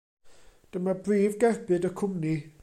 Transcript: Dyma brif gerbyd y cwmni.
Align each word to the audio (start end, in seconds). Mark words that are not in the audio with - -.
Dyma 0.77 0.95
brif 1.09 1.37
gerbyd 1.45 1.87
y 1.91 1.93
cwmni. 2.03 2.35